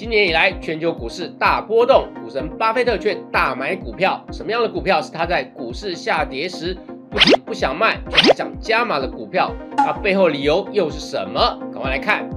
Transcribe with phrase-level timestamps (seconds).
[0.00, 4.24] 今年以来，全球股市大波动，股神巴菲特却大买股票。
[4.30, 6.72] 什么样的股票是他在股市下跌时
[7.10, 9.52] 不仅不想卖，却还想加码的股票？
[9.76, 11.58] 那背后理由又是什么？
[11.72, 12.30] 赶快来看。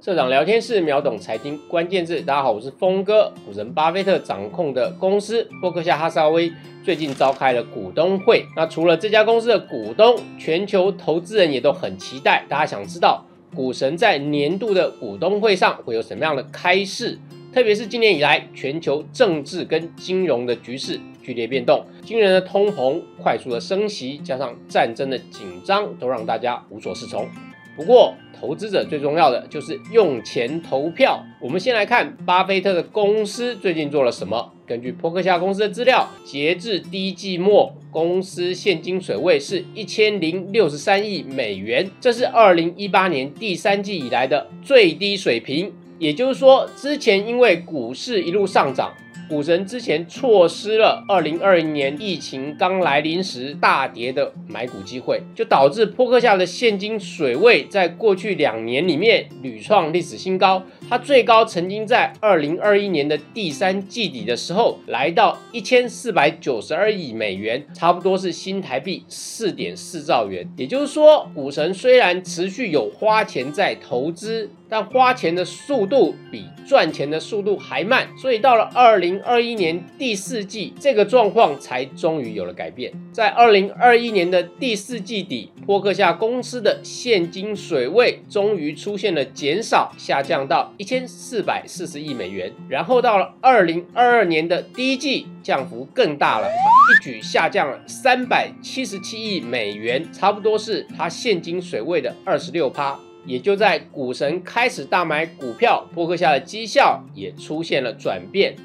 [0.00, 3.30] 社长聊天室秒懂财经关键字，大家好，我是峰哥。
[3.44, 6.50] 股神巴菲特掌控的公司伯克夏哈撒韦
[6.82, 8.46] 最近召开了股东会。
[8.56, 12.46] 那除了这家公司的股东，全球投资人也都很期待。
[12.48, 13.22] 大家想知道
[13.54, 17.18] 股神在年度的股东会上会有什么样的开示？
[17.52, 27.28] 特别是今年以来，全球政治跟金融的局势剧烈变动，惊人的通膨、快速的升息，加上战争的紧张，都让大家无所适从。
[27.76, 31.22] 不过，投资者最重要的就是用钱投票。
[31.40, 34.52] 我们先来看巴菲特的公司最近做了什么。
[34.72, 45.70] 根据波克夏公司的资料，截至第一季末，公司现金水位是一千零六十三亿美元，这是二零一八年第三季以来的最低水平。
[45.98, 48.94] 也就是说，之前因为股市一路上涨。
[49.28, 60.62] 股神之前错失了二零二零年疫情刚来临时大跌的买股机会，就导致波克夏的现金水位在过去两年里面屡创历史新高。
[60.90, 70.46] 它最高曾经在二零二一年的第三季底的时候来到一千四百九十二亿美元，差不多是新台币四点四兆元。
[70.56, 74.50] 也就是说，股神虽然持续有花钱在投资。
[74.72, 82.90] 但花钱的速度比赚钱的速度还慢，所以到了二零二一年第四季，这个状况才终于有了改变。
[83.12, 92.50] 在二零二一年的第四季底，波克夏公司的现金水位终于出现了减少，下降到一千四百四十亿美元。
[92.70, 102.98] 然后到了二零二二年的第一季，降幅更大了，一举下降了三百七十七亿美元，差不多是它现金水位的二十六趴。
[103.24, 108.56] 也就在股神开始大买股票，波克夏的绩效也出现了转变。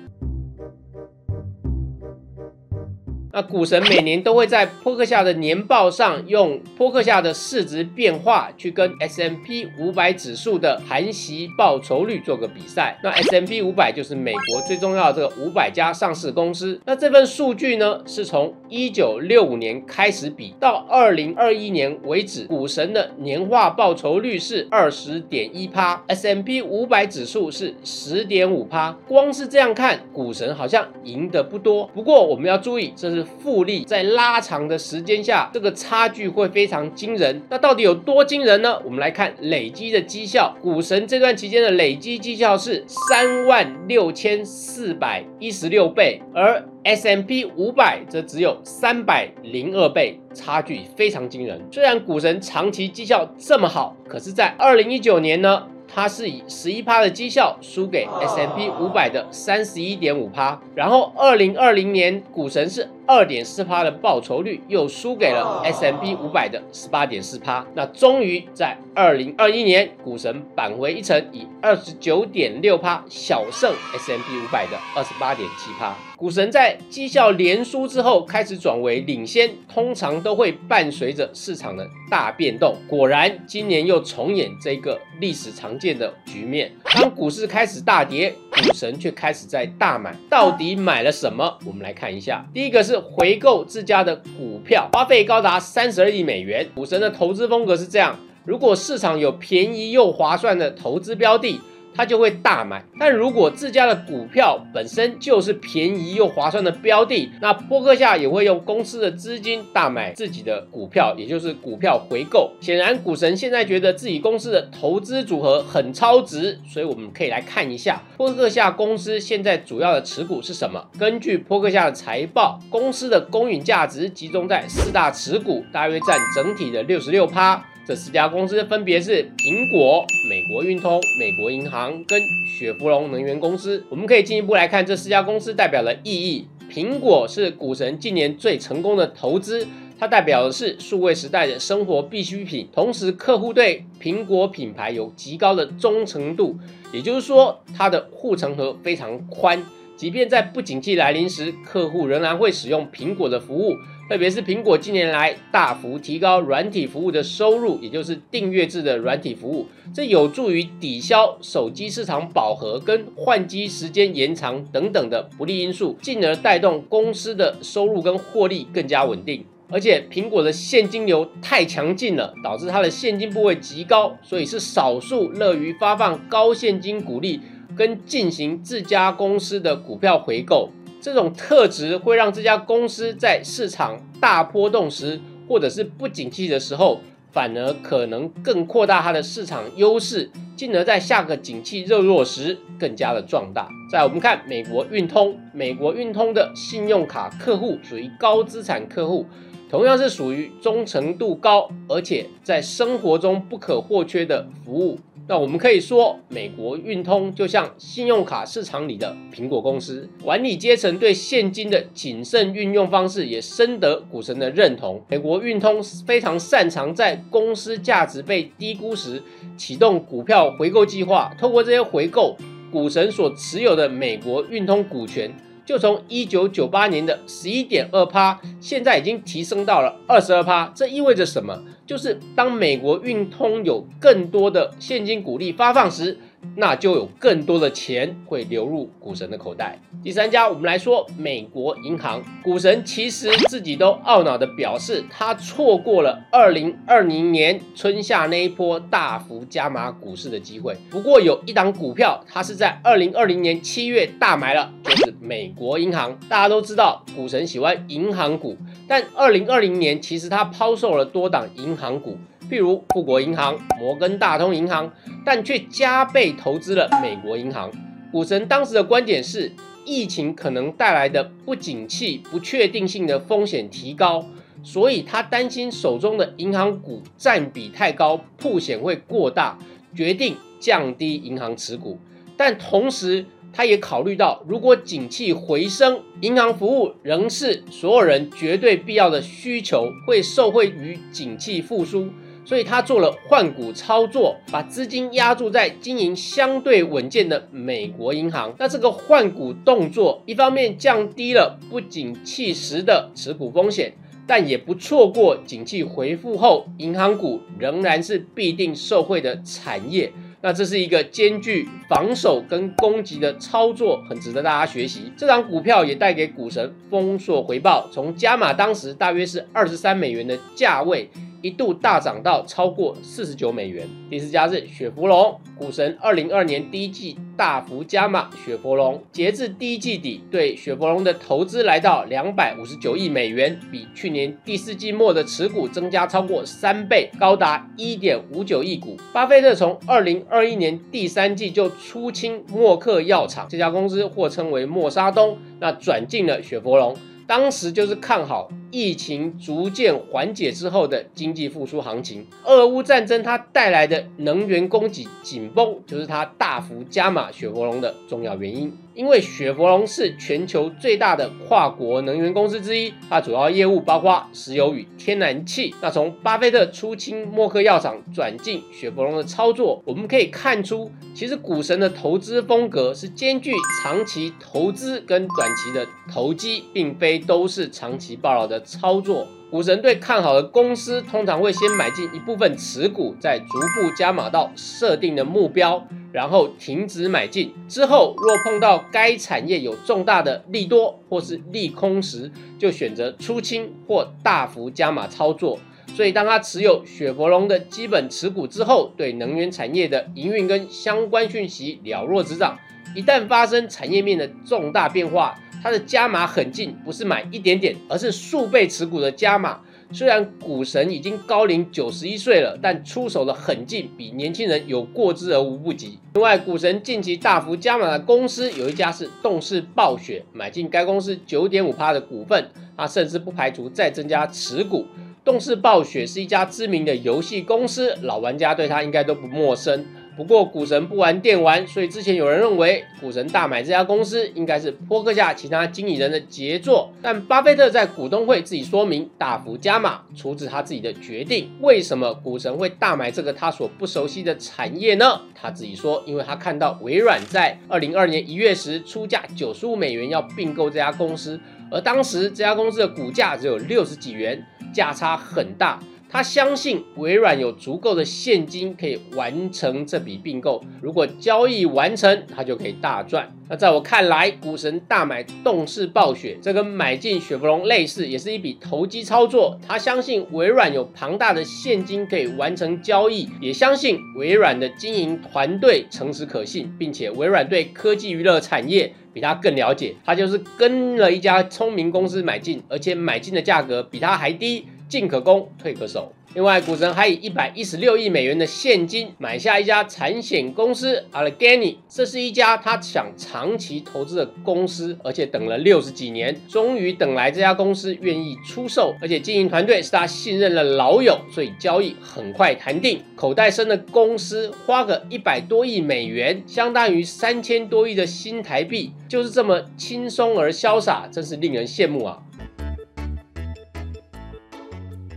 [3.38, 13.00] 那股神每年都会在波克夏的年报上用波克夏的市值变化去跟 S M P 五百指数的含息报酬率做个比赛。
[13.04, 16.82] 那 S M P 五百就是美国最重要的这个五百家上市公司。
[16.84, 28.98] 那这份数据呢，是从一九六五年开始比到二零二一年为止，股神的年化报酬率是二十点一趴，S M P 五百指数是十点五趴。
[29.08, 31.86] 光是这样看，股神好像赢得不多。
[31.94, 33.27] 不过我们要注意，这是。
[33.40, 37.42] 复利在拉长的时间下，这个差距会非常惊人。
[37.50, 38.80] 那到底有多惊人呢？
[38.84, 51.62] 我们来看累积的绩效，股神这段期间的累积绩效是三万六千四百一十六倍，而 S M P 五百则只有三百零二倍，差距非常惊人。
[51.72, 55.68] 虽然股神长期绩效这么好，可是，在二零一九年呢？
[55.90, 67.66] 它是以十一趴的绩效输给 S M P 五百的三十一点五趴，然后二零二零年股神是二点四趴的报酬率，又输给了 S M P 五百的十八点四趴。
[67.74, 75.96] 那终于在二零二一年，股神扳回一城，以二十九点六趴小胜 S M P 五百的二十八点七趴。
[76.18, 82.76] 股神在绩效连输之后开始转为领先，通常都会伴随着市场的大变动。
[82.88, 86.72] 果然，今年又重演这个历史常见的局面。
[86.96, 90.16] 当股市开始大跌，股神却开始在大买。
[90.28, 91.56] 到底买了什么？
[91.64, 92.44] 我们来看一下。
[92.52, 96.68] 第一个是回购自家的股票，花费高达三十二亿美元。
[96.76, 101.60] 股神的投资风格是这样：如果市场有便宜又划算的投资标的。
[101.98, 112.52] 他就会大买，但如果自家的股票本身就是便宜又划算的标的，那波克夏也会用公司的资金大买自己的股票，也就是股票回购。
[112.62, 120.88] 显然，股神现在觉得自己公司的投资组合很超值，所以我们可以来看一下波克夏公司现在主要的持股是什么。
[121.00, 127.66] 根据波克夏的财报，公司的公允价值集中在四大持股，大约占整体的六十六趴。
[127.88, 133.82] 这四家公司分别是苹果、美国运通、美国银行跟雪佛龙能源公司。
[133.88, 136.50] 我们可以进一步来看这四家公司代表的意义。
[136.70, 139.66] 苹果是股神近年最成功的投资，
[139.98, 146.58] 它代表的是数位时代的生活必需品，同时客户对苹果品牌有极高的忠诚度，
[146.92, 149.64] 也就是说它的护城河非常宽，
[149.96, 153.72] 即便在不景气来临时，客户仍然会使用苹果的服务。
[154.10, 169.46] 特别是苹果近年来大幅提高软体服务的收入，也就是订阅制的软体服务，这有助于抵消手机市场饱和跟换机时间延长等等的不利因素，进而带动公司的收入跟获利更加稳定。
[169.70, 177.42] 而且苹果的现金流太强劲了，导致它的现金部位极高，所以是少数乐于发放高现金股利
[177.76, 180.72] 跟进行自家公司的股票回购。
[181.08, 187.00] 这种特质会让这家公司在市场大波动时，或者是不景气的时候，
[187.32, 193.70] 反而可能更扩大它的市场优势，进而在下个景气热络时更加的壮大。
[193.90, 199.26] 再我们看美国运通，美国运通的信用卡客户属于高资产客户，
[199.70, 205.00] 同样是属于忠诚度高，而且在生活中不可或缺的服务。
[205.30, 215.04] 那我们可以说，美国运通就像信用卡市场里的苹果公司，管理阶层对现金的谨慎运用方式也深得股神的认同。
[215.10, 219.22] 美国运通非常擅长在公司价值被低估时
[219.58, 222.38] 启动股票回购计划，透过这些回购，
[222.72, 225.30] 股神所持有的美国运通股权。
[225.68, 230.72] 就从一九九八年的十一点二趴，现在已经提升到了二十二趴。
[230.74, 231.62] 这意味着什么？
[231.86, 236.18] 就是当美国运通有更多的现金股利发放时。
[236.56, 239.80] 那就有更多的钱会流入股神的口袋。
[240.04, 242.24] 第三家，我们来说美国银行。
[242.44, 250.78] 股神其实自己都懊恼的表示，他错过了二零二零年春夏那一波大幅加码股市的机会。
[250.90, 256.18] 不过有一档股票，它是在二零二零年七月大买了，就是美国银行。
[256.30, 258.56] 大家都知道，股神喜欢银行股，
[258.88, 262.18] 但二零二零年其实他抛售了多档银行股。
[262.50, 264.94] 譬如富国银行、摩根大通银行，
[265.26, 267.72] 但却加倍投资了美国银行。
[268.12, 269.52] 股神当时的观点是，
[269.86, 274.26] 疫情可能带来的不景气、不确定性的风险提高，
[274.64, 279.60] 所以他担心手中的银行股占比太高，铺险会过大，
[279.96, 282.00] 决定降低银行持股。
[282.38, 292.10] 但同时，他也考虑到，如果景气回升，银行服务仍是所有人绝对必要的需求，会受惠于景气复苏。
[292.48, 298.56] 所以他做了换股操作，把资金压注在经营相对稳健的美国银行。
[298.58, 303.92] 那这个换股动作，一方面降低了不景气时的持股风险，
[304.26, 310.14] 但也不错过景气回复后，银行股仍然是必定受惠的产业。
[310.40, 315.12] 那这是一个兼具防守跟攻击的操作，很值得大家学习。
[315.18, 321.10] 这张股票也带给股神丰硕回报，从加码当时大约是二十三美元的价位。
[321.42, 323.88] 一度大涨到超过四十九美元。
[324.10, 338.98] 第四家是雪佛龙，股神二零二年第一季大幅加码雪佛龙，截至第一季底，对雪佛龙的投资来到两百五十九亿美元，比去年第四季末的持股增加超过三倍，高达一点五九亿股。
[339.14, 346.96] 巴菲特从二零二一年第三季就出清默克药厂这家公司，或称为默沙东，那转进了雪佛龙。
[347.28, 352.26] 当时就是看好疫情逐渐缓解之后的经济复苏行情。
[352.46, 358.72] 俄乌战争它带来的能源供给紧绷，就是它大幅加码雪佛龙的重要原因。
[358.94, 365.76] 因为雪佛龙是全球最大的跨国能源公司之一，它主要业务包括石油与天然气。
[365.80, 373.52] 那从巴菲特出清默克药厂转进雪佛龙的操作，我们可以看出，其实股神的投资风格是兼具
[373.84, 379.28] 长期投资跟短期的投机，并非都是长期抱牢的操作。
[379.50, 385.88] 股神对看好的公司，通常会先买进一部分持股，再逐步加码到设定的目标。
[386.14, 395.60] 然后停止买进之后，若碰到该产业有重大的利多或是利空时，就选择出清或大幅加码操作。
[395.96, 402.58] 所以，当他持有雪佛龙的基本持股之后，对能源产业的营运跟相关讯息了若指掌。
[402.96, 409.60] 一旦发生产业面的重大变化，他的加码很近，不是买一点点，而是数倍持股的加码。
[409.94, 415.98] 虽然股神已经高龄九十一岁了，但出手的狠劲比年轻人有过之而无不及。
[416.16, 424.86] 另外，股神近期大幅加码的公司有一家是动视暴雪，买进该公司九点五趴的股份，他甚至不排除再增加持股。
[425.24, 429.86] 动视暴雪是一家知名的游戏公司，老玩家对他应该都不陌生。
[430.18, 436.92] 不过股神不玩电玩，所以之前有人认为股神大买这家公司应该是波克夏其他经理人的杰作。
[437.04, 441.52] 但巴菲特在股东会自己说明大幅加码，出自他自己的决定。
[441.62, 445.22] 为什么股神会大买这个他所不熟悉的产业呢？
[445.40, 454.44] 他自己说，因为他看到微软在二零二年一月时出价九十五美元要并购这家公司，而当时这家公司的股价只有六十几元，
[454.74, 455.80] 价差很大。
[456.10, 460.64] 他相信微软有足够的现金可以完成这笔并购。
[460.82, 463.34] 如果交易完成，他就可以大赚。
[463.50, 469.60] 那在我看来，股神大买动视暴雪，这跟买进雪佛龙类似，也是一笔投机操作。
[469.68, 479.96] 他相信微软有庞大的现金可以完成交易，也相信微软的经营团队诚实可信，并且微软对科技娱乐产业比他更了解。
[480.06, 484.66] 他就是跟了一家聪明公司买进，而且买进的价格比他还低。
[484.88, 486.14] 进可攻，退可守。
[486.34, 503.02] 另外，股神还以一百一十六亿美元的现金买下一家产险公司 Allegheny，这是一家他想长期投资的公司，而且等了六十几年，终于等来这家公司愿意出售，而且经营团队是他信任的老友，所以交易很快谈定。
[503.16, 512.22] 口袋深的公司花个一百多亿美元，相当于三千多亿的新台币，就是这么轻松而潇洒，真是令人羡慕啊！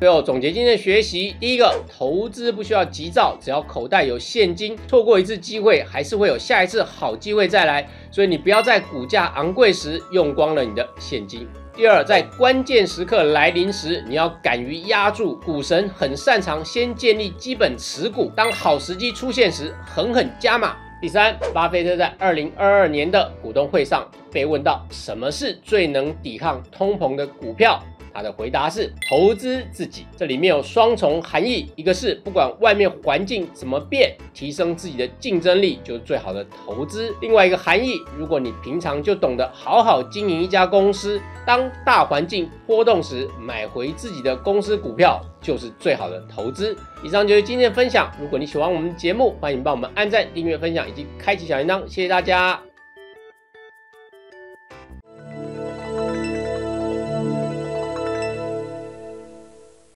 [0.00, 7.86] 最后总结今天的学习：第一个，投资不需要急躁，只要口袋有现金，错过一次机会，还是会有下一次好机会再来。
[8.10, 11.46] 所以你不要在股价昂贵时用光了你的现金。
[11.76, 15.36] 第二，在关键时刻来临时，你要敢于压住。
[15.44, 20.78] 股神很擅长先建立基本持股，当好时机出现时，狠狠加码。
[21.02, 27.78] 第三，巴菲特在二零二二年的股东会上被问到什么是最能抵抗通膨的股票。
[28.12, 46.76] 他的回答是投资自己，这里面有双重含义，一个是不管外面环境怎么变，提升自己的竞争力就是最好的投资；另外一个含义，如果你平常就懂得好好经营一家公司，当大环境波动时，买回自己的公司股票就是最好的投资。
[47.02, 52.69] 以上就是今天的分享，如果你喜欢我们的节目，欢迎帮我们按赞、订阅、分享以及开启小铃铛，谢谢大家。